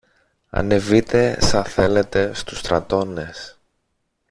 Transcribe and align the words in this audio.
Ανεβείτε, 0.49 1.37
σα 1.41 1.63
θέλετε, 1.63 2.33
στους 2.33 2.59
στρατώνες 2.59 3.59